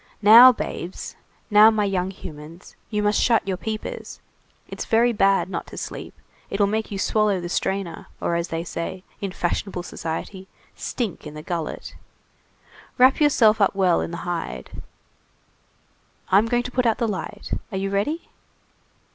[0.23, 1.15] Now, babes,
[1.51, 4.19] now, my young humans, you must shut your peepers.
[4.67, 6.15] It's very bad not to sleep.
[6.49, 11.35] It'll make you swallow the strainer, or, as they say, in fashionable society, stink in
[11.35, 11.93] the gullet.
[12.97, 14.81] Wrap yourself up well in the hide!
[16.29, 17.51] I'm going to put out the light.
[17.71, 18.27] Are you ready?"